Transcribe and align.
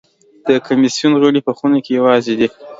د 0.47 0.49
کمېسیون 0.67 1.13
غړي 1.21 1.41
په 1.47 1.51
خونه 1.57 1.77
کې 1.83 1.91
یوازې 1.99 2.33
دي. 2.39 2.47